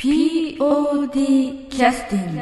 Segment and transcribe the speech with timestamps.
[0.00, 2.40] POD キャスティング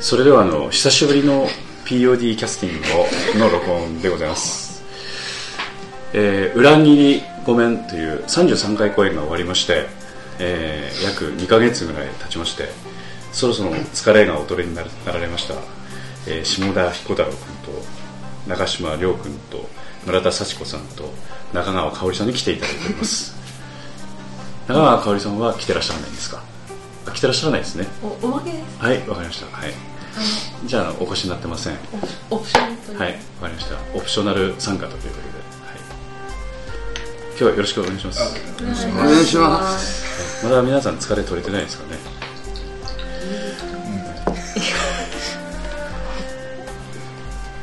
[0.00, 1.46] それではあの久しぶりの
[1.84, 2.80] POD キャスティン
[3.36, 4.61] グの録音でございます、
[6.14, 9.86] えー、裏切りごめんという33回公演が終わりまして、
[10.38, 12.68] えー約2ヶ月ぐらい経ちまして
[13.32, 15.54] そろそろ疲れがおとれにななられました、
[16.26, 17.38] えー下田彦太郎君
[17.74, 17.82] と
[18.48, 19.68] 中島亮君と
[20.06, 21.12] 村田幸子さんと
[21.52, 23.34] 中川香織さんに来ていただいております。
[24.68, 26.42] 中川香織さんは来てらっしゃらないんですか？
[27.06, 27.86] あ来てらっしゃらないですね。
[28.02, 29.56] おおまけですはいわかりました。
[29.56, 29.74] はい。
[30.66, 31.76] じゃあお越しになってません。
[32.30, 33.76] オプションはい、わかりました。
[33.94, 35.41] オプショナル参加ということで、
[37.42, 38.22] 日はよろしくお願いします。
[38.62, 38.64] お
[38.98, 40.44] 願いします。
[40.44, 41.98] まだ皆さん疲れ取れてないですかね？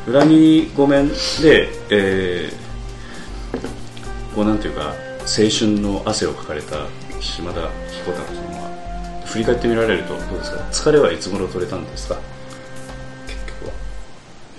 [0.08, 1.14] 裏にごめんで、
[1.92, 6.88] えー、こうなんていうか青春の汗をかかれた
[7.22, 10.60] 島田彦太郎さんは振り返ってみられるとどうですか？
[10.72, 12.18] 疲れはいつ頃取れたんですか？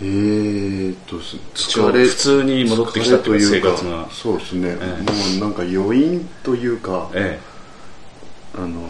[0.03, 7.39] えーと、す一応普通に戻ってきたという生活がそうですね、えもうなんか余韻というか、え
[8.57, 8.83] あの、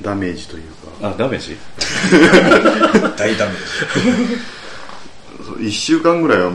[0.00, 0.62] ダメージという
[1.02, 1.56] えあ ダメージ？
[3.16, 3.86] 大ダメですか、
[5.44, 6.52] そう1週間ぐらいは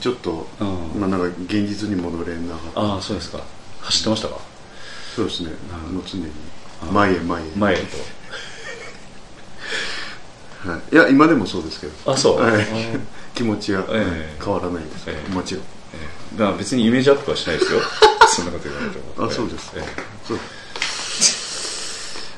[0.00, 1.00] ちょっと、うん。
[1.00, 2.80] まあなんか現実に戻れなかった。
[2.80, 3.40] ああそうですか。
[3.80, 4.38] 走ってましたか？
[5.16, 5.50] そうですね、
[5.92, 6.26] もう常に。
[6.92, 7.44] 前へ前へ。
[7.56, 7.78] 前へ
[10.66, 12.66] はい、いや、今でもそうですけど、とあそう、はい。
[13.34, 14.42] 気持ちはええ。
[14.42, 15.32] 変わらないです、ええ。
[15.32, 15.62] もちろん。
[15.62, 15.66] え
[16.34, 16.38] え。
[16.38, 17.80] だから別にイメージアップはしないですよ。
[18.28, 19.26] そんなこと言われても。
[19.26, 19.72] あ、そうです。
[19.76, 20.02] ええ。
[20.26, 20.38] そう。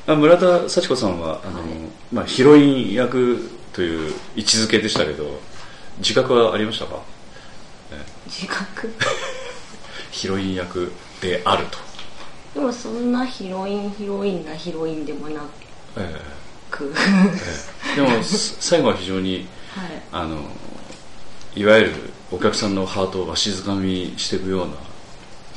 [0.07, 1.61] あ村田幸子さんはあの、
[2.11, 5.39] まあ、ヒロイン役という位置づけでしたけど
[5.99, 6.99] 自覚はありましたか？
[8.27, 8.91] 自覚？
[10.09, 11.77] ヒロイン役であると、
[12.55, 15.41] でもそんなヒロインヒロインなヒロインでもな
[15.97, 16.01] えく。
[16.01, 16.39] ええ
[16.71, 20.01] えでも す最後は非常にはい。
[20.11, 20.37] あの
[21.55, 21.93] いわゆる
[22.31, 24.73] お客さんのハートをわしづかみにしていくような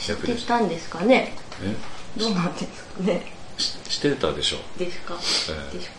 [0.09, 1.35] 役でしたんですかね。
[1.63, 1.75] え？
[2.19, 3.33] どうなんですかね。
[3.59, 5.15] ししてたでしょですか、
[5.51, 5.79] ええ。
[5.79, 5.91] です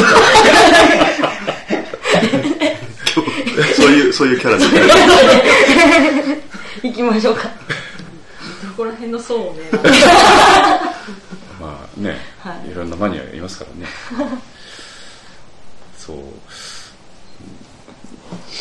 [0.00, 0.08] か？
[3.76, 4.64] そういう、そういうキャラで。
[6.88, 7.42] 行きましょうか。
[7.44, 7.48] ど
[8.76, 9.60] こら辺の層をね。
[11.60, 12.70] まあね、はい。
[12.70, 13.86] い、ろんなマニアがいますからね。
[15.96, 16.16] そう。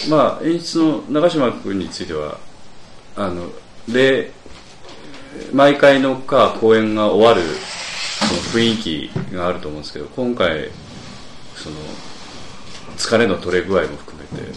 [0.09, 2.38] まあ演出の長嶋君については
[3.16, 3.50] あの
[3.92, 4.31] 例
[5.53, 7.42] 毎回のか公演が終わる
[8.28, 10.69] その雰囲気があると思うんですけど今回
[11.56, 11.75] その
[12.98, 14.52] 疲れの取れ具合も含めて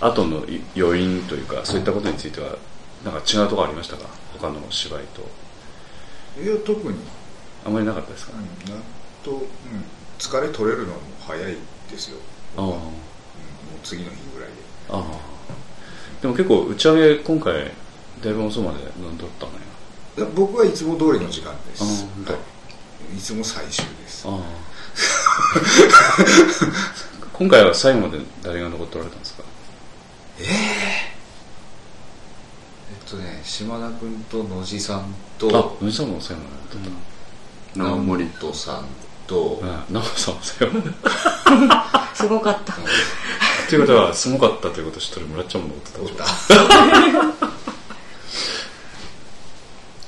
[0.00, 0.44] 後の
[0.76, 2.56] 余韻というかそういったことについては
[3.04, 4.04] なんか違うところありましたか？
[4.40, 5.22] 他の芝居と。
[6.42, 6.98] いや特に、
[7.64, 8.40] あまりなかったですか、うん、
[8.72, 8.82] なん
[9.24, 9.40] と、うん、
[10.18, 11.56] 疲れ取れるのも早い
[11.90, 12.18] ですよ、
[12.56, 12.64] ああ。
[12.64, 12.80] うん、もう
[13.82, 14.54] 次の日ぐらいで。
[14.90, 15.04] ああ。
[16.22, 17.70] でも結構打ち上げ今回
[18.22, 19.58] だいぶ遅まで飲んどったのよ。
[20.34, 21.82] 僕はいつも通りの時間です。
[21.82, 21.84] あ
[22.32, 22.38] は
[23.12, 24.26] い、いつも最終です。
[24.26, 24.38] ああ。
[27.32, 29.44] 今回は最後まで誰が残っておられたんですか？
[30.40, 30.42] え
[32.92, 35.04] っとね島田君と野地さんあ
[35.38, 36.88] と野地さんも最後まで残って
[37.78, 38.26] 長森。
[38.40, 38.84] 本さん
[39.26, 40.90] と、た、ああ長さんも最後まで
[42.14, 42.74] すごかった。
[43.68, 46.24] ということはすごかったということを知ってる村ちゃんも残ってた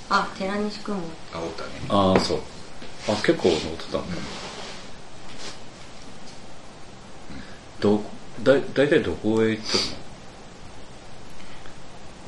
[0.08, 1.02] あ寺西君も。
[1.32, 2.40] あおったねああそう。
[3.08, 4.00] あ結構残ってたんだ、
[7.80, 8.02] ど
[8.42, 9.68] だ大体どこへ行って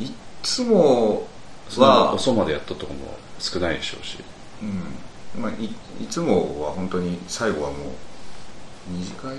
[0.05, 0.11] いっ
[0.43, 1.27] つも
[1.77, 4.19] は、遅までやったとこも少ないでしょうし。
[4.63, 4.85] うん
[5.39, 9.37] まあ、いいつもは本当に最後はもう2次会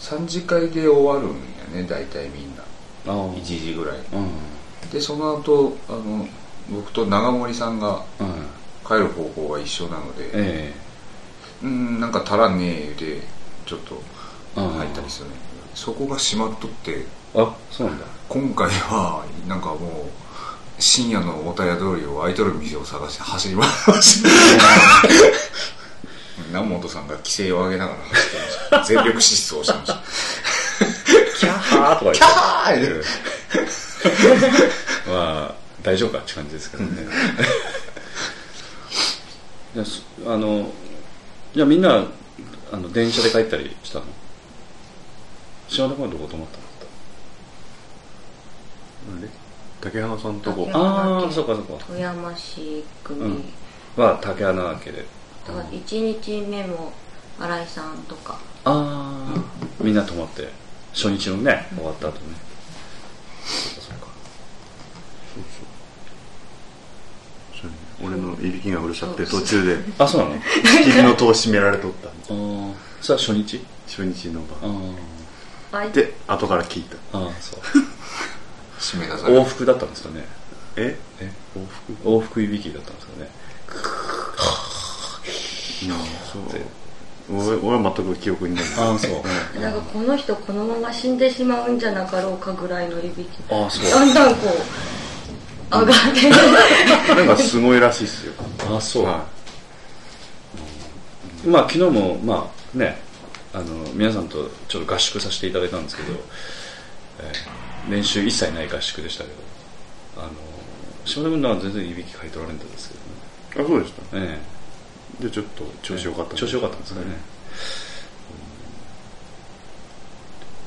[0.00, 2.62] ？3次会で終わるんやね大体みんな。
[3.06, 3.34] ああ。
[3.34, 3.98] 1時ぐらい。
[3.98, 4.90] うん。
[4.90, 6.26] でその後あの
[6.70, 8.26] 僕と長森さんがうん。
[8.86, 10.74] 帰る方向が一緒なのでえ
[11.62, 13.26] うんなんか足らんねえ言うて
[13.64, 13.98] ちょっと
[14.58, 15.36] え入ったりするね
[15.74, 18.04] そこが閉まっとってあそうなんだ。
[18.28, 19.80] 今回はなんかもう
[20.78, 24.28] 深夜のおたや通りを空いとる店を探して走り回りました
[26.48, 29.02] 南本さんが規制を上げながら走ってました。
[29.02, 29.94] 全力疾走してました。
[31.38, 32.18] キャーとか言って。
[32.18, 33.06] キャー言うて
[35.08, 37.02] まあ大丈夫かって感じですけどね。
[39.74, 40.70] いやそあの
[41.54, 42.04] じゃあみんな
[42.72, 44.06] あの電車で帰ったりしたの？
[45.68, 46.58] 島田君はどこ泊まった
[49.12, 49.18] の？
[49.18, 49.28] あれ？
[49.84, 50.68] 竹花さんとこ。
[50.72, 51.84] ああそうかそうか。
[51.86, 53.44] 富山市組、うん。
[53.96, 55.04] は竹穴家で
[55.46, 56.90] だから1日目も
[57.38, 58.38] 新井さんとか。
[58.64, 59.44] ああ
[59.82, 60.48] みんな泊まって
[60.94, 62.36] 初日のね終わった後ね。
[63.44, 64.06] そうか。
[65.34, 65.50] そうか
[67.60, 67.70] そう。
[67.70, 70.40] ね俺のいびきがうるさくて途中であそうなの？
[70.40, 72.14] 仕切りの戸を閉められとったああ
[73.02, 73.62] それは初日？
[73.86, 74.66] 初日のあ
[75.72, 75.90] 場あい。
[75.92, 76.96] で後から聞いた。
[77.18, 77.60] あああそう
[78.78, 80.24] 締め出され往復だったんですかね。
[80.76, 80.98] え？
[81.20, 81.30] え？
[81.56, 82.08] 往復？
[82.08, 83.30] 往復いびきだったんですかね。
[86.32, 86.42] そう。
[87.30, 88.64] 俺俺は全く記憶にない。
[88.76, 89.60] ああそう。
[89.60, 93.90] なんかこの人このまま死んでしまうんじゃなかろうかぐらいのいびきああそう。
[93.90, 96.30] だんだんこう上がって
[97.14, 98.32] なんかすごいらしいっすよ。
[98.68, 99.24] ああそう、は
[101.46, 102.98] まあ昨日もまあね
[103.54, 106.12] あの皆さんとちょっと合宿させていただいたんですけど、
[107.20, 109.30] えー練習一切ない合宿でしたけ
[110.16, 110.30] どあの
[111.04, 112.94] 島田君のは全然いびきかいとられんだんですけ
[113.60, 113.66] どね。
[113.66, 114.02] いあそうでした？
[114.14, 114.38] え
[115.20, 117.06] でちょっと調子良かったえ調子良かったんですかね、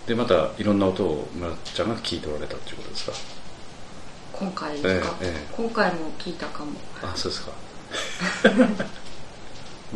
[0.05, 3.13] でまたいろんな音を村ちゃんが聞いておられたっていうことですか？
[4.33, 5.47] 今回ですか、ええええ。
[5.51, 6.71] 今回も聞いたかも。
[7.01, 7.51] あそうですか。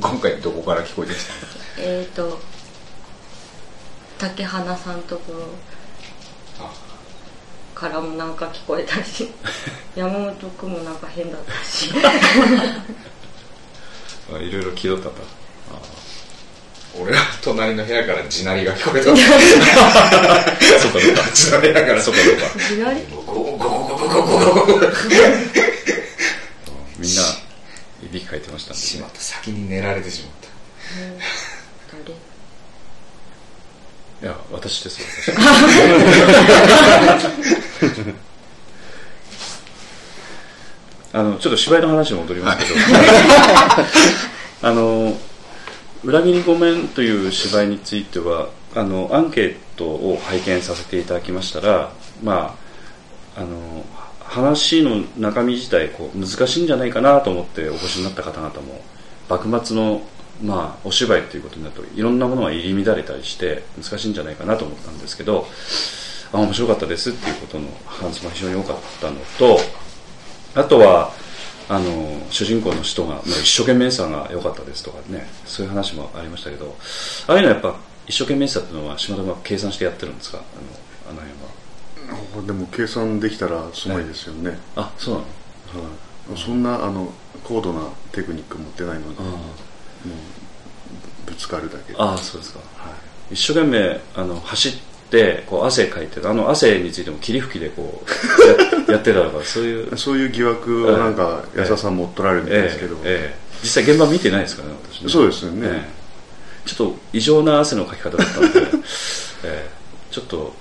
[0.01, 1.87] 今回どこから聞こえてきたの？
[1.87, 2.39] えっ、ー、と
[4.17, 5.47] 竹花さんところ
[7.75, 9.29] からもなんか聞こえたし
[9.95, 11.89] 山本君もなんか変だったし。
[14.33, 15.21] あいろいろ聞いとったんだ
[16.99, 21.29] 俺は隣の部屋から地鳴りが聞こえたの そうかそうか。
[21.33, 22.45] 地鳴りだからそうかそうか。
[22.45, 22.99] いきなり？
[23.09, 24.79] ゴゴゴゴゴゴゴゴゴゴ
[26.97, 27.21] みんな
[28.03, 30.49] いびきかいてましたんで、しまった先に寝られてしまった
[30.99, 31.07] 誰
[34.21, 35.07] いや私ですよ。
[37.07, 38.01] 私
[41.13, 42.79] あのちょっと芝居の話に戻りますけど、
[44.69, 45.17] あの
[46.05, 51.91] 「裏切りごめん」という芝居についてはあのアンケートを拝見させていただきましたら
[52.23, 52.55] ま
[53.35, 53.85] ああの
[54.19, 58.81] 話の中身自体こう難しいんじゃないかなと思ってお越しになった方々も
[59.27, 60.01] 幕末の、
[60.43, 65.45] まあ、お芝居ということになるといろんなものが入り乱れたりして難しいんじゃないかなと思ったんですけど
[66.33, 69.59] あ面白かったですっていうことの反応が非常に多かったのと
[70.55, 71.11] あとは
[71.69, 76.75] あの主人公の人が、まあ、一生懸命さが良かったですとかねそういう話もありましたけど
[77.27, 77.75] ああいうのはやっぱ
[78.07, 80.39] 一生懸命さっていうのは島田が計算してやってるんですか？
[80.39, 80.41] あ
[81.11, 81.37] のあの辺
[82.41, 82.47] は。
[82.47, 85.25] でも計算できたらすごいですよね、あそうなの？
[85.83, 87.13] はい、そんなあの
[87.43, 89.21] 高度なテクニック持ってないので、
[91.25, 91.99] ぶつかるだけで。
[91.99, 92.59] ああそうですか、
[93.31, 94.73] 一生懸命あの走っ
[95.09, 98.03] てこう汗かいてあの汗についても霧吹きでこ
[98.87, 99.97] うや やってたのかそういう。
[99.97, 105.09] そういう疑惑をなんか安田さん持っとられるみたいですけど、ええええ実際現場見てないですからね私ね。
[105.09, 105.67] そうですよね。
[105.67, 105.87] え
[106.65, 106.67] え。
[106.67, 108.59] ちょっと異常な汗のかき方だったので、
[109.45, 109.69] ええ。
[110.11, 110.53] ちょっと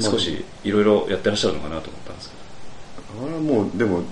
[0.00, 2.36] 少しいろいろやってらっしゃるのかなと思ったんですけ
[3.24, 4.02] あれはもうでも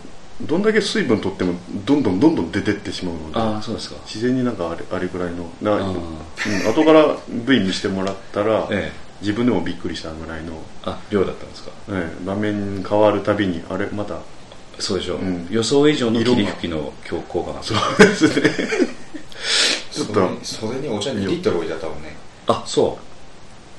[0.41, 1.55] どんだけ水分取っても
[1.85, 3.97] どんどんどんどん出てってしまうのでどああそうですか。
[4.05, 5.97] 自然になんかあれあれぐらいのな、あうん、
[6.69, 9.05] 後から V 見してもらったら、ええ。
[9.20, 11.70] 自分でもびっくりしたぐらいの、あ量だったんですか。
[11.91, 14.19] ええ場面変わるたびにあれまた
[14.79, 15.47] そうでしょう、うん。
[15.51, 17.63] 予想以上の霧吹きの強効果が。
[17.63, 18.51] そうですね。
[19.93, 22.17] ちょっと袖に袖にお茶2リットル置いてあったもんね。
[22.49, 22.99] あそ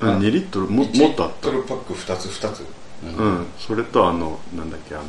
[0.00, 0.06] う。
[0.06, 1.50] ん2リットルも1もっとあった。
[1.50, 2.60] リットルパック2つ2つ。
[2.60, 2.64] う、
[3.04, 3.46] うん。
[3.58, 5.04] それとあのなんだっけあの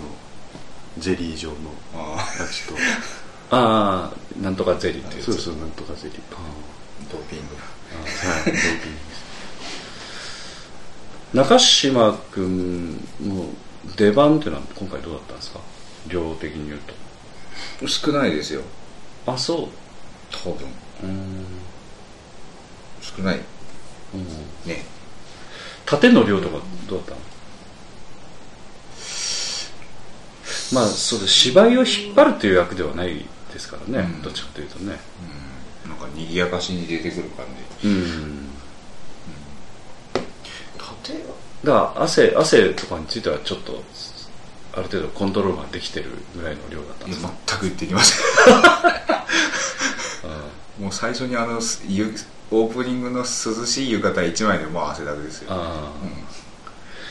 [0.99, 1.55] ゼリー状の
[1.93, 2.75] あやつと。
[3.49, 6.21] ああなんとかゼリーっていうそうそうなんとかゼリー。
[7.11, 7.55] ドーピング。
[7.55, 8.91] はいドーピン
[11.33, 13.45] グ中島君の
[13.95, 15.59] 出番っていうのは今回どうだったんですか？
[16.07, 16.79] 量的に言う
[17.87, 18.61] 少ないですよ。
[19.25, 19.67] とあそう。
[20.31, 20.67] 多分。
[21.03, 21.45] うん。
[23.01, 23.39] 少ない。
[24.13, 24.25] うん。
[24.69, 24.85] ね。
[25.85, 26.57] 縦の量とか
[26.89, 27.17] どうだったの？
[30.73, 31.33] まあそうです。
[31.33, 34.21] 芝居を引っ張るという役ではないですからね、うん。
[34.21, 34.99] どっちかというとね。
[35.85, 35.91] うん。
[35.91, 37.45] なんか賑やかしに出てくる感
[37.81, 37.87] じ。
[37.87, 38.49] うん。
[40.77, 41.13] 縦
[41.63, 43.81] だから汗汗とかについてはちょっと
[44.73, 48.19] ある程度コントロールができてるぐらいの量だったんですか、全く言ってきません。
[50.79, 52.13] もう最初にあのすゆ
[52.51, 55.47] オープニングの涼しい浴衣一枚でもう汗だくですよ。
[55.51, 56.07] ああ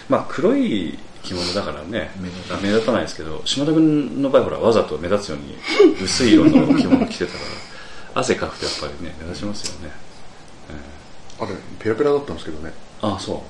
[0.08, 2.10] まあ黒い着物だからね。
[2.20, 3.02] 目立たない。
[3.02, 5.56] ですけど島田君の場合ほらわざと目立つように
[6.02, 7.38] 薄い色の着物着てたか
[8.14, 9.92] ら汗かくとやっぱりね目立ちますよね、
[11.38, 12.72] あれペラペラだったんですけどね。
[13.02, 13.44] ああそ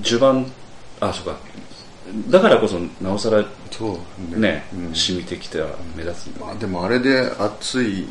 [0.00, 0.50] う、序盤
[1.00, 1.36] あそうか。
[2.28, 3.98] だからこそなおさらそ
[4.36, 4.94] うね、うん。
[4.94, 8.06] 染みてきては目立つまあ、でもあれで熱い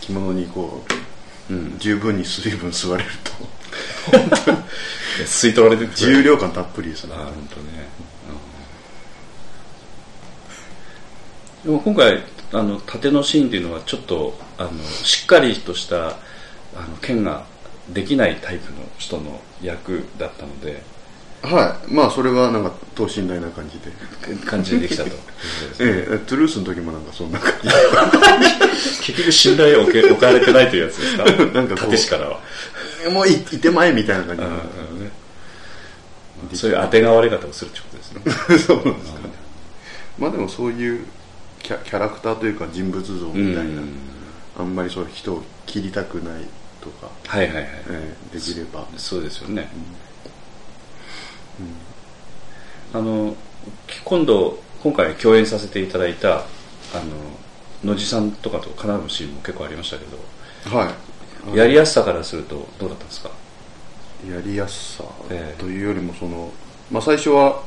[0.00, 0.82] 着物にこ
[1.50, 1.78] う、うん。
[1.78, 3.32] 十分に水分吸われると
[5.26, 7.88] 吸い取られて重量感たっぷりですねあ本当ね、
[11.64, 11.70] うん。
[11.70, 14.70] でも今回あの縦のシーンっていうのはちょっとあの
[15.04, 17.44] しっかりとしたあの剣が
[17.90, 20.82] できないタイプの人の役だったので。
[21.42, 21.92] はい。
[21.92, 23.90] まあそれはなんか等身大な感じで。
[24.46, 25.10] 感じでできたと。
[25.80, 26.18] ええ。
[26.26, 27.68] トゥルースの時もなんかそんな感じ。
[29.02, 31.24] 結局信頼を置かれてないというやつですか？
[31.24, 31.96] なんかこう。
[32.10, 32.40] からは、
[33.08, 34.42] もういいてまえみたいな感じ。
[34.42, 34.52] うんう
[35.00, 35.10] んね。
[36.54, 38.58] そういう当てがわれ方をするってことですね。
[38.58, 39.28] そうなんですかね。
[40.18, 41.04] まあでもそういう
[41.62, 43.88] キャキャラクターというか人物像みたいな、うん。
[44.58, 46.44] あんまりそう人を切りたくない
[46.80, 48.86] とか、はいはいはい、ええできれば。
[48.96, 49.70] そうですよね、
[52.92, 53.36] あの
[54.04, 56.40] 今度今回共演させていただいたあ
[57.84, 60.04] の野地さんとかと絡むシーンも結構ありましたけ
[60.70, 60.76] ど。
[60.76, 61.09] はい
[61.54, 63.30] やりやすさからするとどうだったんですか？
[64.28, 65.60] やりやすさええ。
[65.60, 66.52] というよりもその、
[66.90, 67.62] まあ、最初は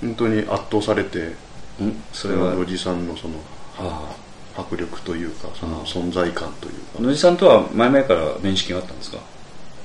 [0.00, 1.18] 本当に圧倒されて
[1.82, 2.02] ん？
[2.12, 2.54] それは？
[2.54, 3.34] おじさんのその
[3.78, 4.14] あ
[4.56, 6.80] 迫力というかそのあ存在感というか。
[6.98, 9.18] あ野地さんとは前々から面識があったんですか、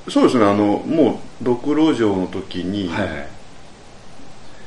[0.10, 0.46] そうですね。
[0.46, 3.27] あのもう六郎城の時にはいはい。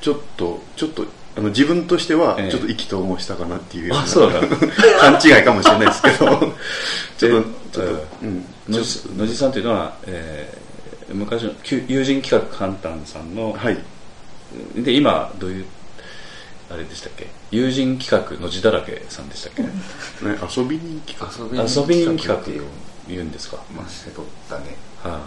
[0.01, 1.05] ちょっとちょっと
[1.37, 2.51] あの自分としてはええ。
[2.51, 4.05] ちょっと意気投合したかなっていうような。
[4.05, 4.41] あそうだ。
[5.01, 6.17] 勘違いかもしれないですけど。
[6.17, 8.45] ちょっとちょっと、うん。
[8.69, 10.71] 野地野地さんというのは、えー
[11.15, 13.79] 昔の旧友人企画カンタンさんの、はい。
[14.77, 15.65] で今どういう
[16.71, 17.27] あれでしたっけ？
[17.51, 19.71] 友人企画の字だらけさんでしたっけ、 ね、
[20.57, 21.63] 遊びに企画。
[21.63, 22.37] 遊び人企画。
[22.37, 22.63] っていう
[23.09, 23.87] 言うんですか、まあ
[24.61, 24.77] ね。
[25.03, 25.21] は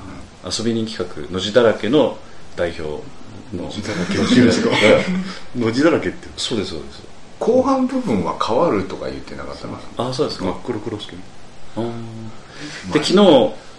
[0.44, 0.50] あ。
[0.58, 2.18] 遊び人企画の字だらけの
[2.56, 3.04] 代表
[3.54, 4.18] の字だらけ
[5.56, 7.04] の字だらけって そうですそうです。
[7.40, 11.20] 後半部分は変わるとか言ってなかったかなあそうですか、真っ黒クロスケで
[12.94, 13.18] 昨日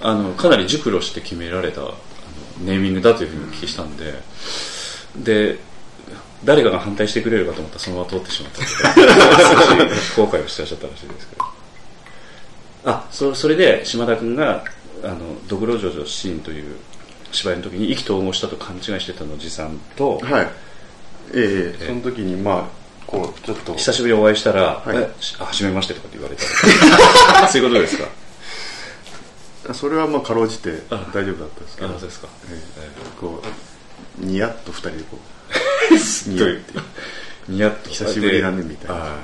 [0.02, 1.94] あのかなり熟慮して決められたあの
[2.60, 4.14] ネーミングだというふうにお聞きしたんで。
[5.16, 5.58] で
[6.44, 8.70] 誰かが反対してくれるかと思ったらそのまま通ってしまった 少
[9.96, 11.44] し後悔をしてらっしゃったらしいですけど。
[12.86, 14.62] あそそれで島田君が
[15.02, 15.16] あの
[15.48, 16.76] 「ドクロジョジョシーン」という
[17.34, 20.48] 芝居の時に意気投合したと勘違いしてたのおじさんとはい。
[21.34, 21.86] ええええ。
[21.88, 24.96] その時にまあこうちょっと久しぶりにお会いしたら「はい。
[24.96, 25.00] え
[25.42, 26.42] はじめまして」とかって言われた。
[27.48, 28.04] そういうことですか？
[29.74, 31.88] それはまあかろうじてあ大丈夫だったんですけど。
[31.88, 32.58] あそうですか、ええ。
[32.82, 32.88] え
[33.20, 36.34] こうニヤッと二人でこー う。
[36.34, 36.72] ニヤッて
[37.48, 38.94] ニヤッと久しぶりだねみたいな。
[38.94, 39.16] ああなる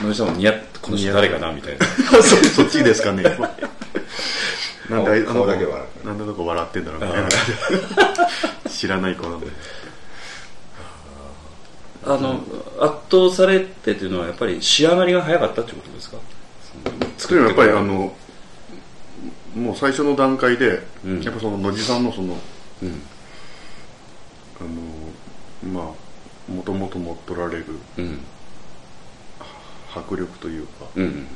[0.00, 0.08] ほど。
[0.08, 1.86] 野地さんもニヤッとこの人誰かなみたいな。
[2.22, 3.24] そそっちですかね
[4.90, 7.28] なんであい顔だけ笑うなんでどこ笑ってんだろうみたいな
[8.68, 9.46] 知らない子なんで。
[12.02, 12.40] あの
[12.80, 16.16] 圧倒されてっていうのはやっぱり仕上がりが早かったってことですか？
[17.18, 18.14] それはやっぱりあの
[19.54, 21.20] もう最初の段階で、うん。
[21.22, 22.38] やっぱその野地さんのその
[22.82, 23.02] うん。
[24.60, 24.64] あ
[25.68, 27.66] のまあもともと持っとられる
[27.98, 28.20] うん。
[29.94, 31.26] 迫力というか、うん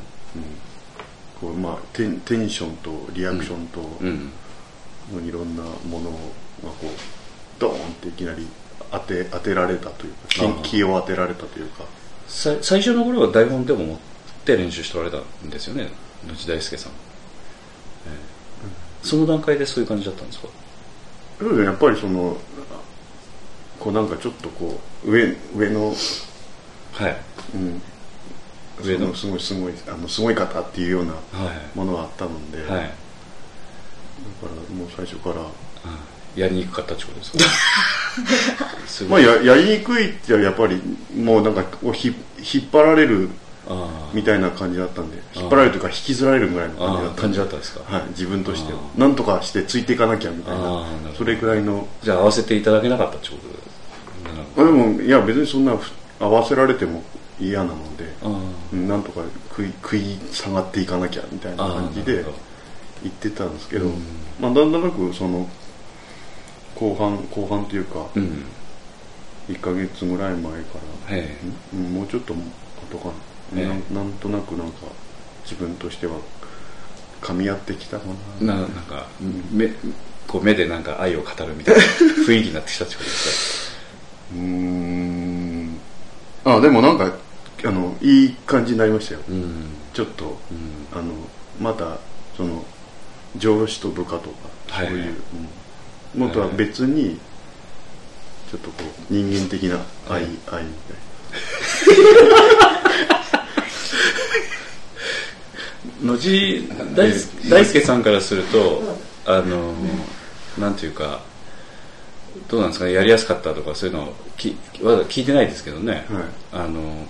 [1.41, 4.31] こうまあ、テンテンションとリアクションと、うん。
[5.13, 6.89] のいろんなものがこう
[7.59, 8.47] ドーンっていきなり
[8.91, 11.85] 当て当てられたというか気を当てられたというか。
[12.27, 13.99] さ最初の頃は台本でも持っ
[14.47, 15.91] て練習しておられたんですよね
[16.27, 16.95] 野地大輔さん、え
[19.03, 20.49] えその段階でそういう感じだったんですか？
[21.63, 22.39] やっぱりその
[23.79, 25.95] こうなんかちょっとこう上上の、
[26.93, 27.17] はい。
[27.55, 27.83] うん、
[28.83, 31.19] 上のそすごいすごいあのすごい方っていうようなは
[31.75, 31.79] い。
[31.79, 32.89] ものがあったので、だかはいら
[34.77, 35.37] もう最初から。
[36.37, 37.39] やりにくかったってことですか？
[38.89, 40.83] すまあややりにくいってやっぱり
[41.17, 41.63] もうなんか
[41.93, 43.29] ひ引っ張られる
[43.69, 47.21] あみたいな感じだったんで引っ張られるというか引きずられるぐらいの感じだあったんで。
[47.23, 47.81] 感じだったんですか？
[47.87, 48.81] はい、自分としては。
[48.81, 50.85] あなんとかしてついていかなきゃみたいな。
[51.17, 51.87] それくらいの。
[52.03, 53.37] じゃあ合わせていただけなかったってこ
[54.57, 54.65] と？
[54.65, 57.05] でもいや別にそんなふ合わせられても
[57.41, 57.94] 嫌なので
[58.89, 62.37] なんとか食い食い下がっていかなきゃみたいな感じであーなるほど。
[63.03, 63.93] 言ってたんですけど、うん。
[64.41, 65.47] まあ、だんだんなくその
[66.75, 68.45] 後半後半というかうん。
[69.49, 70.79] 1ヶ月ぐらい前か
[71.11, 71.37] ら、へ
[71.75, 72.35] うんもうちょっと
[72.91, 73.09] 後か
[73.55, 73.67] な,、ええ。
[73.69, 74.87] なんなんとなくなんか
[75.45, 76.15] 自分としては
[77.21, 78.05] 噛み合ってきたか
[78.41, 78.55] えな。
[78.55, 79.07] ななんか
[79.53, 79.69] め
[80.27, 81.83] こう目でなんか愛を語るみたいな
[82.27, 83.71] 雰囲気になってきたってことです
[84.33, 85.79] うーん。
[86.45, 87.13] あでもなんか
[87.65, 89.67] あのいい感じになりましたよ、かうん。
[89.93, 90.39] ちょっと、
[90.93, 91.13] あの
[91.61, 91.99] また
[92.37, 92.65] その
[93.37, 95.15] 上司と部下とかはいそういう、
[96.15, 96.21] うん。
[96.21, 97.19] のとは別に
[98.51, 100.65] ちょっとこう人間的な愛、愛みたい
[106.03, 107.11] 野地大
[107.51, 108.83] 大輔さんからすると
[109.27, 109.75] あの
[110.59, 111.23] なんていうか
[112.49, 116.25] どうなんですかねやりやすかったとかそういうのをき聞いてないですけどね、はい。
[116.53, 117.07] あの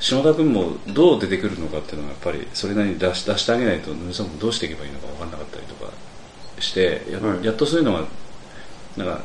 [0.00, 5.92] 下田君もどう出てくるのかっていうのはやっぱりそれなりに出し出してあげないと野地さんもどうしていけばいいのか分からなかったりとか
[6.60, 7.44] してや,、はい。
[7.44, 8.04] やっとそういうのが
[8.96, 9.20] なんか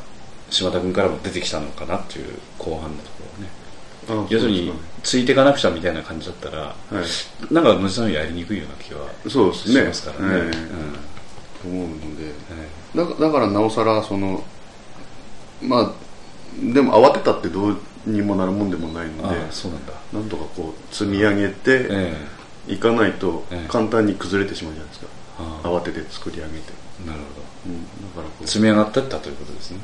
[0.50, 2.26] 島田君からも出てきたのかなっていう
[2.58, 3.50] 後半のところね。
[4.08, 10.50] なあ要するについていかなくちゃみたいな感じだったらですかねなんか野地さんやりにくいような気ははい、そうですしねますからね、ええうん。
[10.50, 10.58] と
[11.64, 12.24] 思うので。
[12.24, 13.18] はい。
[13.18, 14.44] だだからなおさらその
[15.62, 15.92] まあ
[16.72, 19.92] でも慌てたってどうにもなるもんでもないのでそうなんだ。
[20.12, 22.16] なんとかこう積み上げてえ
[22.68, 23.68] いかないとええ。
[23.68, 25.06] 簡単に崩れてしまうじゃないですか、
[25.62, 26.72] 慌てて作り上げて、
[27.04, 27.72] えなるほど。
[27.72, 28.46] うん、だからこう。
[28.46, 29.78] 積み上がってったということですね、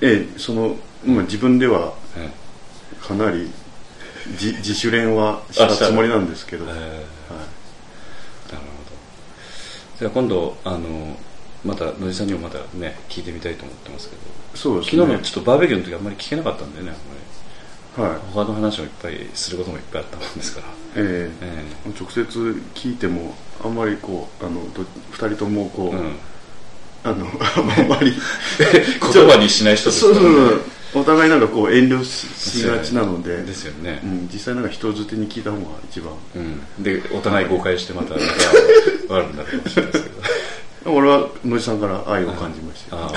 [0.00, 2.30] ええその、まあ、自分ではえ
[3.00, 3.50] かなり
[4.32, 7.06] 自自主練はしたつもりなんですけど、はいええ
[8.50, 8.92] えなるほど。
[9.98, 11.16] じゃあ今度あの
[11.64, 14.22] また野地さんにもまたね聞いてみたいと思ってますけど。
[14.54, 15.02] そうですね。
[15.02, 17.21] 昨日のちょっとバーベキューの時あんまり聞けなかったんでねあんまり
[17.96, 18.32] はい。
[18.32, 21.64] 他の話もいっぱいすることもいっぱいあったもんですから、ええ。
[21.86, 22.22] え直接
[22.74, 24.82] 聞いてもあんまりこうあのど
[25.12, 26.16] 2人ともこう、えうん、
[27.04, 27.26] あの
[27.78, 28.14] あんまり。
[29.12, 30.38] 言葉にしない人ですそうそうからね
[30.92, 31.02] そう。
[31.02, 32.28] お互いなんかこう遠慮し
[32.60, 33.42] しがちなので。
[33.42, 34.00] ですよね。
[34.04, 36.12] う、ん、実際なんか人づてに聞いた方が一番。
[36.34, 40.22] うん、でお互い誤解してまたまた悪くなるかもしれないですけど。
[40.86, 43.14] 俺は野地さんから愛を感じましたよ、あはい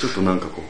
[0.00, 0.62] ちょっとなんかこ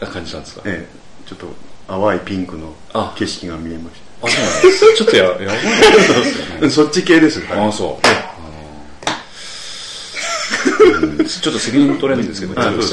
[0.00, 1.46] う、あ感じたんですか、ええ、ちょっと
[1.88, 3.14] 淡いピンクのあ。
[3.16, 5.36] 景色が見えましあそうなんですちょっとやや
[6.60, 6.70] ばい。
[6.70, 8.04] そっち系です、はいああそう、
[11.24, 12.86] ちょっと責任取れるんですけど、あちょっと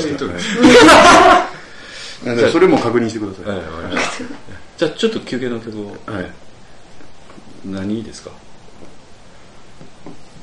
[2.51, 4.23] それも確認してください、はいわかりました。
[4.77, 5.91] じゃあちょっと休憩の曲を。
[6.06, 6.32] はい。
[7.65, 8.32] 何ですか、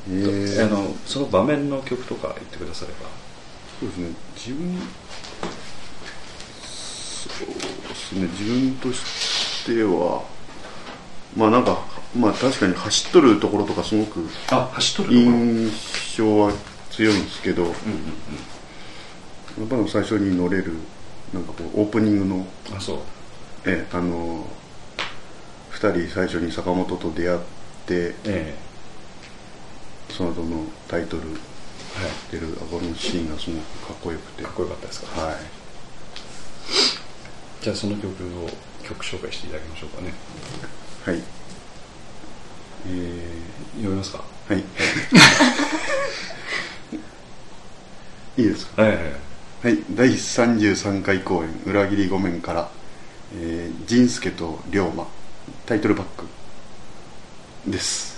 [0.08, 0.66] えー。
[0.66, 3.08] あのその場面の曲とか言ってくだされば。
[3.80, 4.10] そうですね。
[4.36, 4.80] 自分
[7.38, 7.48] そう
[7.88, 8.22] ですね。
[8.38, 10.24] 自分としては
[11.37, 11.79] まあなんか
[12.18, 15.70] まあ確かに走っとるところとかすごくあ走っとる印
[16.16, 16.53] 象は
[16.90, 17.72] 強いんですけど、やっ
[19.68, 20.72] ぱり最初に乗れる
[21.33, 22.98] なんかこうオープニングのあそう。
[23.66, 24.44] ええあの
[25.72, 27.38] 2人最初に坂本と出会っ
[27.87, 28.55] てえ
[30.11, 32.12] その後のタイトルえはい。
[32.33, 34.42] 出るあこのシーンがすごくかっこよくて。
[34.42, 35.20] かっこよかったですか。
[35.20, 35.57] はい
[37.60, 38.08] じゃあその曲
[38.44, 38.48] を
[38.82, 40.14] 曲紹介していただきましょうかね。
[41.04, 41.22] はい。
[42.86, 43.42] え
[43.76, 44.24] 読みますか？
[44.48, 44.64] ー、はい。
[48.36, 48.82] いいですか？
[48.82, 49.12] はいはいはい。
[49.64, 49.78] はい。
[49.90, 52.70] 第33回公演「裏切り御免」から
[53.34, 55.06] 「えー、仁助と龍馬」
[55.66, 56.26] タイトルバック
[57.70, 58.17] です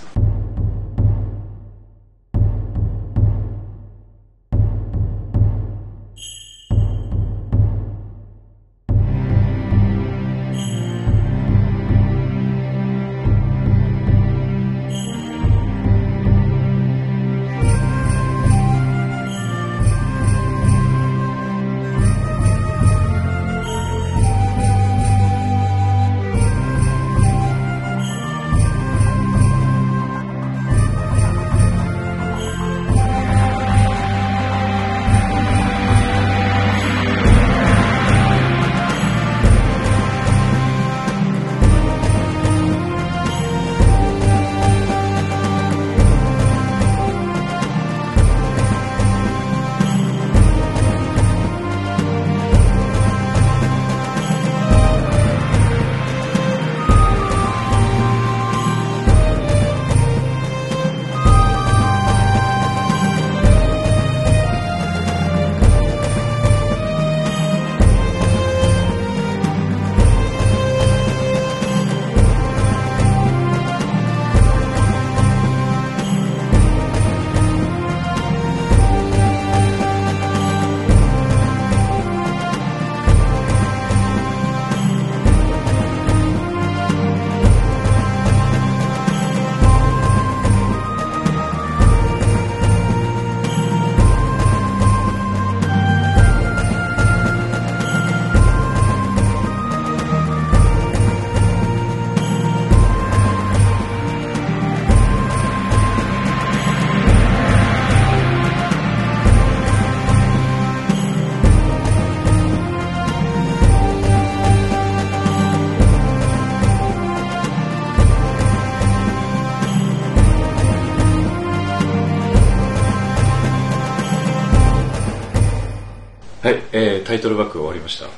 [127.01, 128.07] ータイトルバック終わりました。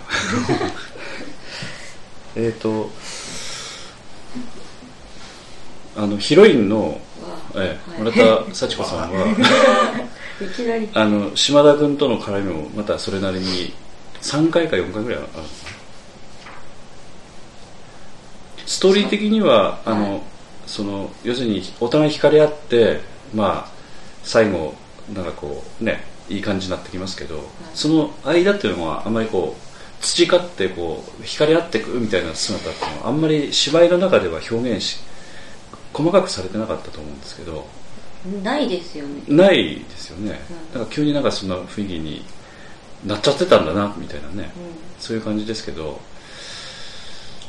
[2.36, 2.89] えっと
[5.96, 7.00] あのヒロインの、
[7.56, 9.28] えー村田幸子さんは
[10.41, 10.89] いきなり。
[10.93, 13.74] あの島田君との絡みもまたそれなりに
[14.22, 15.28] 3回か4回ぐらいある
[18.65, 20.24] ストーリー的にはあの、
[20.65, 23.02] その要するにお互い惹かれ合って
[23.36, 23.72] まあ
[24.24, 24.74] 最後
[25.13, 34.99] なんかこうねいい感じになってきますけど、その間っていうのはあんまりこう培ってこう惹かれ合っていくみたいな姿っていうのはあんまり芝居の中では表現し
[35.93, 37.67] 細かくされてなかったと思うんですけど
[38.43, 39.21] ないですよね。
[39.27, 40.73] ないですよね、うん。
[40.73, 42.25] だから急になんかそんな雰囲気に
[43.05, 44.49] なっちゃってたんだなみたいなね、
[44.97, 45.99] そういう感じですけど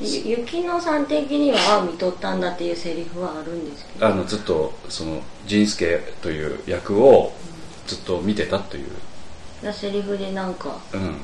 [0.01, 4.07] ゆ雪乃さん的には見とったんだっていうセリフはあるんですけど。
[4.07, 7.33] あのずっとその仁助という役を
[7.87, 8.89] ずっと見てたという、
[9.63, 11.17] なセリフでなんかうん、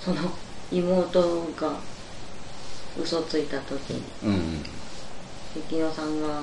[0.00, 0.30] その
[0.70, 1.20] 妹
[1.56, 1.72] が
[3.00, 4.62] 嘘ついた時にうんうん。
[5.56, 6.40] 雪乃さんが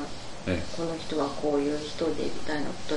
[0.47, 2.95] えこの人はこういう人でみたいなこと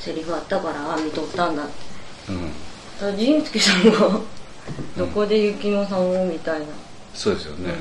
[0.00, 1.72] セリフあったからあ見とったんだって。
[2.30, 2.50] えうん、だ
[3.00, 4.20] から仁助さんが
[4.96, 6.66] どこで雪乃さんをみたいな、
[7.14, 7.74] そうですよね、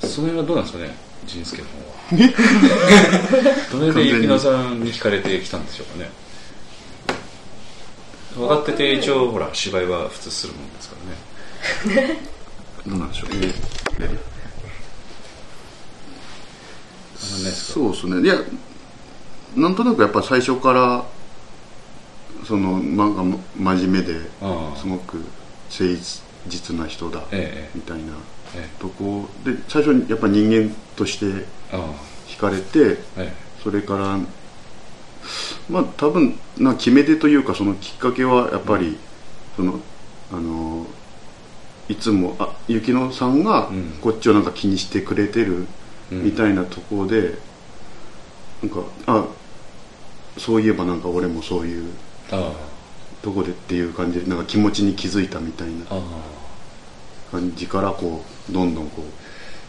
[0.00, 0.96] その辺はどうなんですかね
[1.26, 1.98] 仁助の方は。
[3.70, 6.10] どの辺で雪乃さんに聞かれてきたんでしょうかね
[8.36, 10.96] 分かってて一応ほら芝居は普通するもんですか
[11.86, 12.20] らね。
[12.86, 13.30] どうなんでしょう？
[17.44, 18.20] ねそうですね。
[18.22, 18.36] いや
[19.56, 21.04] なんとなくやっぱ最初から
[22.46, 24.20] そのなんか真面目で
[24.76, 25.16] すごく
[25.70, 25.84] 誠
[26.46, 28.04] 実な人だえみたいな
[28.54, 28.68] ええ。
[28.80, 31.26] とこで最初にやっぱ人間として
[32.28, 32.98] 惹かれて
[33.62, 34.18] それから
[35.70, 38.96] まあ多分な決め手というかそのきっかけはやっぱり
[39.56, 39.80] その
[40.32, 40.86] あの
[41.88, 43.98] いつもあ雪乃さんがうん。
[44.00, 45.66] こっちをなんか気にしてくれてる
[46.12, 46.24] うん。
[46.24, 47.34] みたいなところで、
[48.62, 49.26] なんかあ
[50.38, 51.92] そういえばなんか俺もそういう
[52.30, 52.52] あ
[53.22, 55.84] とこでっていう感じでなんか気持ちに気づいたみたいな
[57.30, 59.02] 感じからこうどんどんこ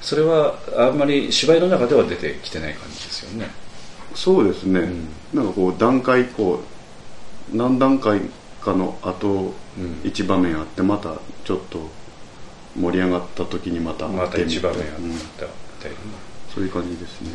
[0.01, 3.45] それはあんまり芝居の中では出てきてない感じですよね。
[3.45, 3.68] う
[4.15, 5.07] そうですね、うん。
[5.33, 6.61] なんかこう段階こ
[7.53, 8.19] う何段階
[8.61, 10.01] かの後うん。
[10.03, 11.87] 一場面あってまたちょっと
[12.79, 15.15] 盛り上がった時にまたまた一場面あったうんみ
[15.81, 15.95] たいな。
[16.53, 17.29] そういう感じですね、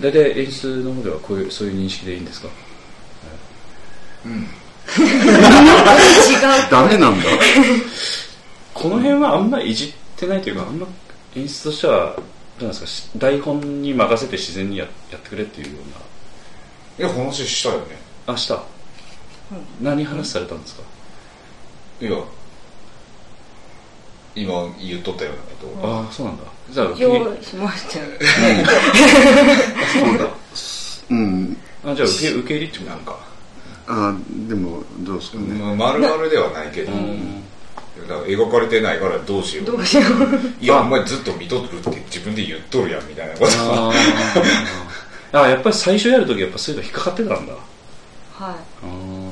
[0.00, 2.48] 大体演出の方ではこういうそういう認識でいいんですか？
[6.70, 7.24] ダメなんだ。
[8.74, 10.86] この辺はあんまりいじってないというかあんま
[11.34, 12.16] 演出としては
[12.60, 15.82] なんですかし台本に任せて自然にややってくれっていうよ
[16.98, 17.06] うな。
[17.06, 17.98] いや話したよね。
[18.26, 18.58] 明日、
[19.82, 20.82] 何話されたんですか、
[22.00, 22.10] いや
[24.34, 26.00] 今言っとったようなことを。
[26.04, 26.44] ああそうなんだ。
[26.70, 28.06] じゃあ一応しましたよ。
[29.92, 30.28] そうだ。
[31.10, 31.56] うん。
[31.84, 33.18] あじゃあ受け受け入れってなんか、
[33.86, 34.14] あ
[34.48, 36.92] でもどうですかね、まあ、丸々ではないけど、
[38.26, 39.66] 描かれてないからどうしよう。
[39.66, 40.64] どうしよう。
[40.64, 43.46] いやお前ずっと見とるって自分で言っとるやんみたいなこと。
[43.46, 47.52] あーあやっぱり最初やるときやっぱそういうの引っかかってたんだ。
[47.52, 48.54] はい。
[48.84, 49.30] あ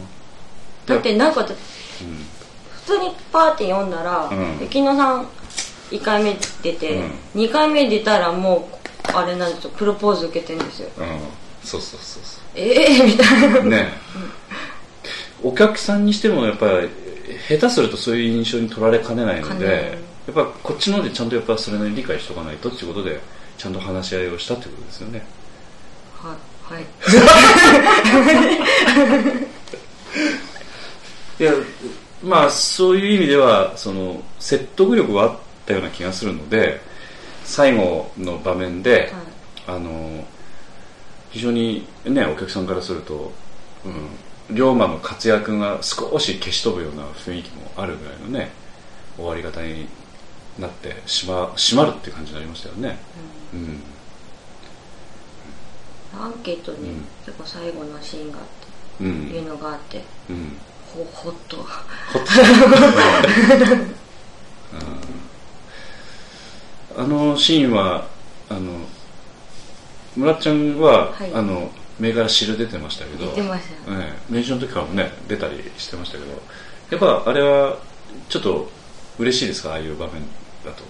[0.87, 1.57] だってなんかーうん。
[2.87, 4.59] 普通にパーティー読んだら、うん。
[4.61, 5.27] 雪乃さん
[5.91, 6.97] 1回目出て、
[7.35, 7.41] うん。
[7.43, 8.69] 2回目出たらも
[9.15, 10.91] うあれなんですよプロポーズ受けてるんですよ。
[10.99, 11.07] うん。
[11.63, 13.59] そうそうそうそええみたいな。
[13.61, 13.93] うね
[15.43, 16.89] お客さんにしてもやっぱり
[17.49, 23.21] 下手するとそういう印象に取られかねないのでやっぱこっちの方でちゃんとやっぱそれなりに理解しとかないとっていうことで
[23.59, 25.23] ちゃんと話し合いをしたってことですよね。
[26.15, 26.37] はい。
[26.65, 26.85] はい。
[31.39, 31.53] いや
[32.23, 36.81] まあそういう意味ではその説得力はあったような気がするので
[37.45, 39.13] 最後の場面で、
[39.67, 40.25] あの
[41.31, 43.33] 非常にねお客さんからすると、
[43.85, 43.93] うん、
[44.51, 48.51] 龍馬の活躍が少し消し飛ぶような雰囲気もあるぐらいのね
[49.17, 49.87] 終わり方に
[50.59, 52.99] なってしま閉まるっていう感じになりましたよね。
[53.55, 53.83] うん。
[56.21, 57.05] アンケートにうん。
[57.25, 59.31] 結構最後のシーンがあって、うん。
[59.31, 60.57] いうのがあってうん。
[60.95, 61.57] ほほっと。
[61.57, 61.67] ほっ
[62.23, 62.29] と。
[66.97, 68.07] あのシーンは
[68.49, 68.61] あの
[70.17, 71.33] 村ちゃんは、はい。
[71.35, 73.27] あの目から汁出てましたけど。
[73.31, 73.99] 出てましたよ。
[74.01, 74.35] ええ。
[74.35, 76.31] 練習の時からもね出たりしてましたけど。
[76.91, 77.79] やっぱあれは
[78.29, 78.71] ちょっと
[79.19, 79.71] 嬉しいですか？
[79.71, 80.23] ああいう場面
[80.65, 80.83] だと。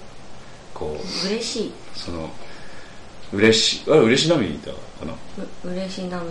[0.72, 1.28] こう。
[1.28, 1.72] 嬉しい。
[1.94, 2.30] その
[3.32, 5.12] 嬉しいあれ嬉し涙かな、
[5.64, 6.24] う嬉しい涙。
[6.24, 6.28] う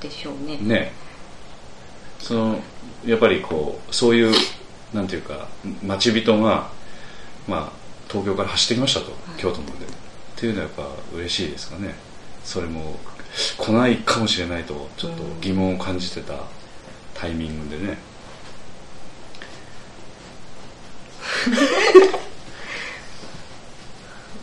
[0.00, 0.56] でしょうね。
[0.56, 0.92] ん、ね。
[2.18, 2.60] その
[3.06, 4.34] やっぱりこうそういう
[4.92, 5.48] なんていうか
[5.84, 6.70] 待ち人が、
[7.46, 7.72] まあ、
[8.08, 9.72] 東京から走ってきましたと、京都まで。
[9.72, 9.76] っ
[10.36, 11.94] ていうのはやっぱ嬉しいですかね？
[12.48, 12.98] それも
[13.58, 16.32] 来ないかもしれないとちょっと疑問を感じてた
[17.14, 17.98] タイミングでね、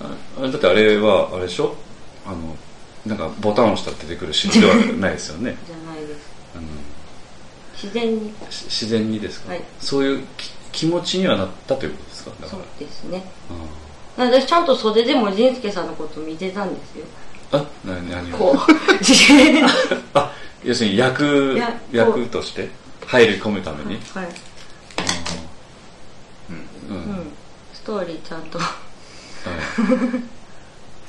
[0.01, 1.75] ああだってあれはあれでしょ？
[2.27, 2.55] あの
[3.07, 5.57] なんかボタンを押したら出てくるシーンではないですよね。
[5.65, 6.35] じゃないです。
[7.81, 8.33] 自然に。
[8.51, 9.63] し自然にですか、はい。
[9.79, 12.31] そういうき気持ちにはなったということですか？
[12.47, 13.23] そうらですね。
[14.17, 17.05] あ私ちゃんと袖でも仁助さんのこと見てたんですよ
[17.55, 18.37] あな何を？
[18.37, 18.57] こう。
[20.13, 20.31] あ
[20.63, 22.69] 要するに役いやこう役として
[23.05, 24.27] 入り込むために、はい、
[26.89, 26.97] うん。
[26.97, 27.31] うん、
[27.73, 28.57] ストーリーちゃんと。
[28.57, 28.67] はい。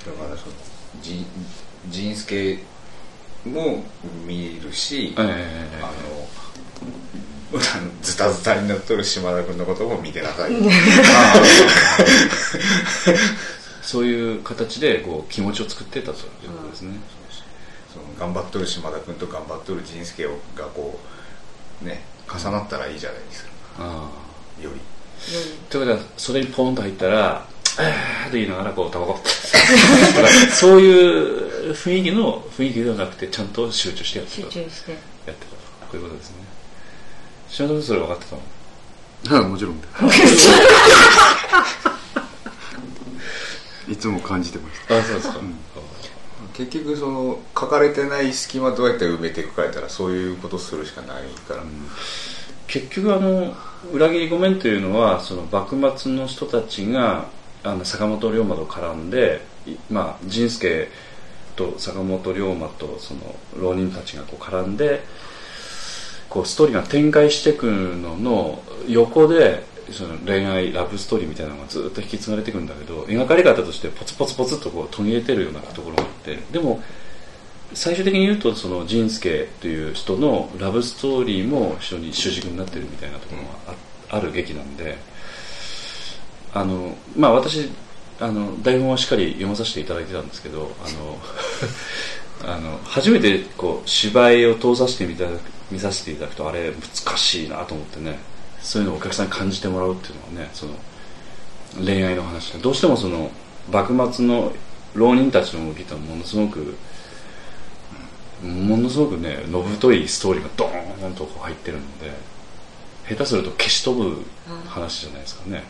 [0.07, 0.53] だからその
[1.03, 1.25] じ
[1.89, 2.59] 仁助
[3.45, 3.85] も
[4.27, 5.93] 見るし、ええあの
[8.03, 10.53] ズタズタになっとる島田君のことも見てなさい
[13.87, 16.99] そういう形でこう気持ちを作ってたということですね、
[17.93, 20.99] その頑張っとる島田君と頑張っとる仁助がこ
[21.81, 23.51] うね重なったらいいじゃないですか。
[23.79, 24.11] あ
[24.61, 24.81] あより。
[25.71, 27.47] ということはそれにポンと入ったら
[27.79, 29.21] 「あー」と言いながらこうタバコ
[30.53, 34.91] そういう雰囲気の雰囲気ではなくてちゃんと集中してやって集た中して。
[34.91, 34.97] や
[35.33, 36.37] ってたこういうことですね。
[37.49, 38.37] 島田君それ分かってた
[39.31, 39.43] の？
[39.43, 39.81] はいもちろん。
[39.81, 39.87] で
[43.89, 45.41] いつも感じてましたあそうですか、
[46.55, 51.63] 結局その書かれてない隙間どうやって埋めていくかやったらそういうことするしかないから、
[52.67, 53.55] 結局あの
[53.93, 57.27] 裏切り御免というのはその幕末の人たちが
[57.63, 60.89] あの坂本龍馬と絡んで、いまあ、仁助
[61.57, 65.03] と坂本龍馬とその浪人たちがこう絡んで
[66.29, 76.83] こうストーリーが展開していくのの横でその恋愛ラブストーリーみたいなのがずっと引き継がれていくんだけど描かれ方としてポツポツポツとこう途切れてるようなところがあってでも
[77.73, 83.49] 最終的に言うとその仁助という人のラブストーリーも非常に主軸になってるみたいなところが
[84.11, 84.99] あある劇なんで
[86.55, 87.71] あのまあ私
[88.21, 91.19] あの台本はしっかり読まさせていただいてたんですけどあの
[92.55, 95.25] あの初めてこう芝居を通させてみた
[95.71, 98.19] 見させていただくとあれ難しいなと思ってね。
[98.67, 100.73] そういうのをお客さんに感じてもらうっていうのはねその
[101.77, 102.51] 恋愛の話。
[102.51, 103.31] でどうしてもその
[103.71, 104.53] 幕末の
[104.95, 106.77] 浪人たちの動きってのはものすごく
[108.43, 112.11] ものすごくねのぶといストーリーがドーンとこう入ってるので
[113.09, 114.25] 下手すると消し飛ぶ
[114.67, 115.63] 話じゃないですかね。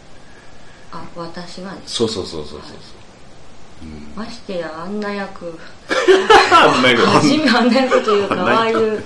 [0.90, 2.76] あ私がねそうそうそうそうそう
[4.16, 5.58] ましてやあんな役。
[5.86, 9.04] 初めあんな役というかああいう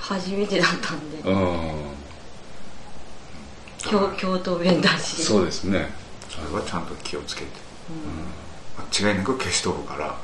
[0.00, 1.18] 初めてだったんで。
[1.30, 1.95] うん
[3.88, 5.90] 京京都弁だしそうですね。
[6.28, 7.48] それはちゃんと気をつけて、
[9.02, 10.18] 間違いなく消し飛ぶから。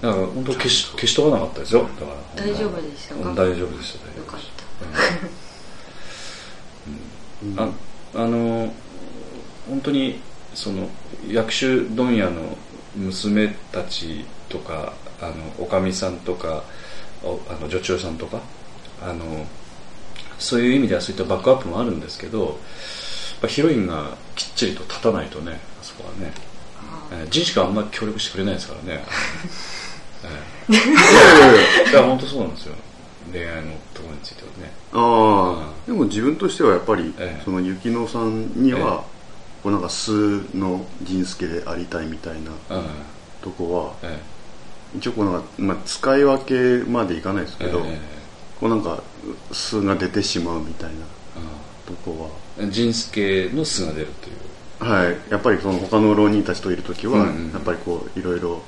[0.00, 1.82] だから本当消し消し飛ばなかったですよ。
[1.82, 2.44] だから。
[2.46, 3.28] 大丈夫でしたか？
[3.30, 4.62] うん大丈夫でした大丈夫でよした。
[7.56, 7.70] かっ
[8.14, 8.18] た。
[8.18, 8.72] ああの
[9.68, 10.20] 本当に
[10.54, 10.88] その
[11.28, 12.56] 薬種問屋の
[12.96, 16.62] 娘たちとかあのおかみさんとか
[17.22, 18.40] おあの女中さんとか
[19.02, 19.46] あの
[20.38, 22.54] そういう意味ではそういったバックアップもあるんですけどやっ
[23.42, 26.32] ぱヒロインがきっちりと立たないとねあそこはね、
[27.12, 29.04] えー、ジンしかあんまり協力してくれないですからね、
[30.68, 32.74] えー、いやいやいやいや本当そうなんですよ。
[33.32, 34.72] 恋愛のところについてはね。
[34.92, 37.42] ああでも自分としてはやっぱり、ええ。
[37.44, 39.04] その雪乃さんには、
[39.62, 42.34] こうなんか素の仁助でありたいみたい
[42.68, 42.86] なうん。
[43.42, 44.18] とこはえ
[44.96, 47.98] 一応こうなんか、まあ、使い分けまでいかないですえけど、え。
[48.58, 49.02] こうなんか
[49.52, 50.96] 素が出てしまうみたいな
[51.86, 54.90] えとこうん仁助の素が出るという。
[54.90, 55.16] ははい。
[55.30, 58.62] やっぱりその他の浪人たちといる時は、やっぱりこういろいろ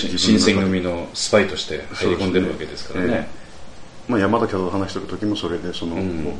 [0.00, 3.28] 新選組のスパイとして入り込んでるわけですからね。
[4.08, 6.24] まあ、山田と話してる時もそれでその、うん。
[6.24, 6.34] こ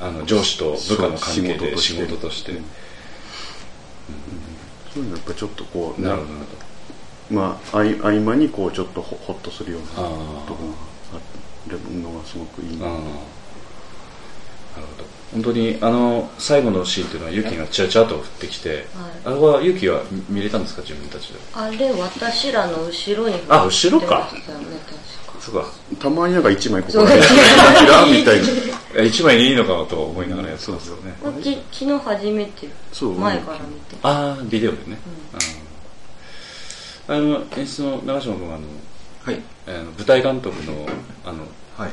[0.00, 2.52] あの上司と部下の関係で仕事として。
[2.52, 2.64] うん。
[4.92, 6.28] そういうのやっぱちょっとこうなるほど
[7.30, 9.86] まあ合間にこうちょっとほほっとするような
[10.46, 10.91] ところ
[11.68, 12.86] るのがすごくいいな。
[12.86, 13.12] あああなる
[14.96, 15.04] ほど。
[15.32, 18.86] 本当にあの最後のシーンっていうのはユキがチラチラと降ってきて、
[19.24, 21.38] あれはユキは見見れたんですか自分たちで？
[21.54, 24.28] あれ私らの後ろにあ後ろか。
[25.40, 25.66] そうか。
[25.98, 28.48] たまになんか一枚ここそうら辺キラみたいな。
[29.02, 31.14] え一枚でいいのかなと思いながらやってたんですよね。
[31.22, 33.96] これき昨日初めてそう前から見て。
[34.02, 34.98] ああビデオでね、
[35.32, 38.64] あーあの演出の長嶋君はあの
[39.24, 39.40] はい。
[39.66, 40.86] あの舞台監督の
[41.24, 41.92] あの、はい。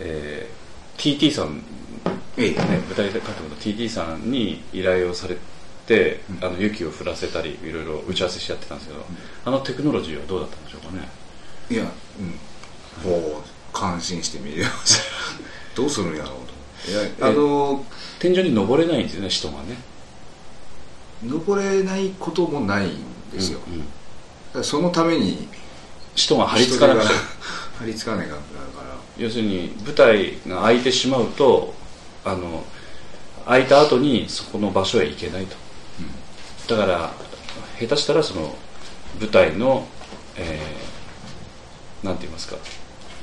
[0.00, 0.60] えー
[1.00, 1.62] TT さん、
[2.36, 2.50] ええ。
[2.50, 5.36] ね、舞台監督の TT さんに依頼をされ
[5.86, 9.06] て、あの雪を降らせたりいろいろ打ち合わせしてやってたんですけど、
[9.46, 11.08] あのテクノロジーはどうだったんでしょうかね？
[11.70, 11.90] いや
[13.04, 13.10] うん。
[13.10, 15.04] もう感心して見れました。
[15.74, 16.32] どうするんやろう
[16.84, 16.90] と。
[16.90, 17.86] いやあの
[18.18, 19.78] 天井に登れないんですよね人がね。
[21.24, 24.64] 登れないこともないんですよ、うんうん。
[24.64, 25.48] そのために
[26.14, 27.06] 人が張り付かなく
[27.78, 28.40] 張り付かないから。
[29.18, 31.74] 要するに舞台が空いてしまうと
[32.24, 32.64] あの
[33.44, 35.56] 空いた後にそこの場所へ行けないと、
[36.74, 37.12] だから
[37.78, 38.54] 下手したらその
[39.20, 39.86] 舞台の、
[40.36, 42.56] えーなんて言いますか。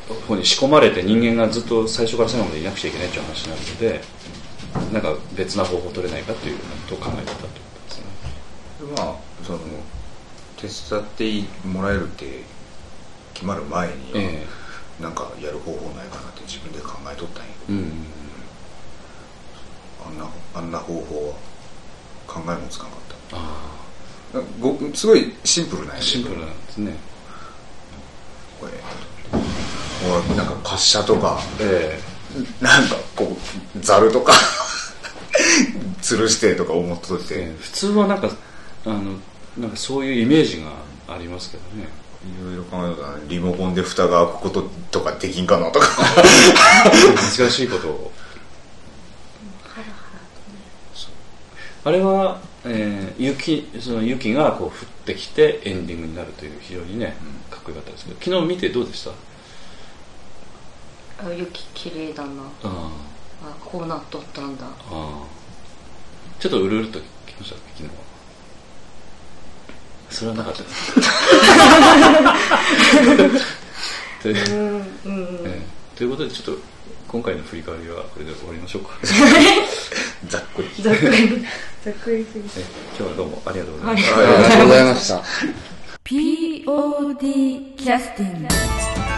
[0.07, 4.01] ここに仕込まれて人間がずっと最初から最後までいなくちゃいけないっていう話なので
[4.93, 8.05] なんか別な方法を取れないかということを考えてたということですね。
[8.95, 9.59] まあその
[10.55, 12.25] 手伝ってもらえるって
[13.37, 14.47] 決まる前には、え。
[14.99, 17.91] なんかやる方法ないかなって自分で考えとったんやえうん
[20.07, 21.35] あんなあんな方法は
[22.25, 22.99] 考えもつかなかっ
[23.33, 23.73] あ
[24.33, 25.99] たごすごいシンプルなんやけど。
[25.99, 26.95] あシンプルなんですね。
[28.59, 28.71] これ
[30.09, 31.99] ほらなんか滑車とかえ
[32.59, 33.37] なんかこ
[33.75, 34.33] うざるとか
[36.01, 37.55] 吊るしてとか思っとって、えええ。
[37.61, 38.31] 普通はなんか
[38.85, 39.19] あの
[39.59, 40.71] なんかそういうイメージが
[41.13, 41.87] ありますけどね
[42.25, 45.87] いろいろ考えたらリモコンで蓋が開くこととかできんかなとか。
[47.39, 47.87] 難しいこと。
[47.89, 48.11] を
[51.85, 54.73] あれは、えー雪その雪がこう降っ
[55.05, 57.15] てきてエンディングになるという非常にね
[57.49, 59.11] かっこよかったですけど昨日見てどうでした？
[61.25, 62.43] あ雪綺麗だな。
[62.63, 62.91] あ
[63.43, 63.55] あ。
[63.63, 64.65] こうなっとったんだ。
[64.65, 65.25] あああ。
[66.39, 67.03] ちょっとうるうるとき
[67.39, 67.89] ました昨日は
[70.09, 70.63] それはなかった。
[74.23, 74.51] です
[75.95, 76.61] ということでちょっと
[77.07, 78.91] 今回の振り返りはこれで終わりましょうか。
[80.27, 80.69] ざっくり。
[80.81, 81.45] ざっくり。
[81.83, 82.65] ざっくりすぎえ
[82.99, 84.17] 今日はどうもありがとうございました。
[84.17, 85.23] ありがとうございました。
[86.03, 89.16] POD キャスティング